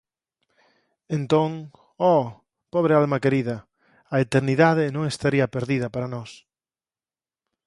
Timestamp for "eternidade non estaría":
4.25-5.53